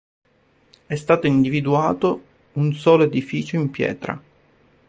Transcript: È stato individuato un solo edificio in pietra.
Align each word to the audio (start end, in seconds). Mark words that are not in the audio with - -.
È 0.87 0.95
stato 0.95 1.27
individuato 1.27 2.23
un 2.53 2.73
solo 2.73 3.03
edificio 3.03 3.55
in 3.57 3.69
pietra. 3.69 4.19